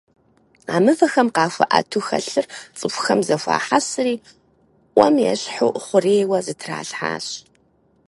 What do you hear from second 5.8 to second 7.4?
хъурейуэ зэтралъхьащ.